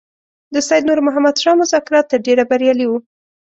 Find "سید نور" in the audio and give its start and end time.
0.67-0.99